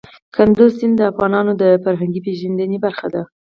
کندز 0.35 0.71
سیند 0.77 0.95
د 0.97 1.01
افغانانو 1.11 1.51
د 1.61 1.63
فرهنګي 1.83 2.21
پیژندنې 2.27 2.77
برخه 2.85 3.07
ده. 3.13 3.21